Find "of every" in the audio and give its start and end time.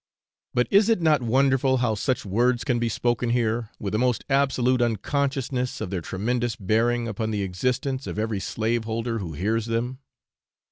8.07-8.39